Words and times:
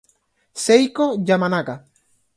Seiko 0.63 1.05
Yamanaka 1.27 1.75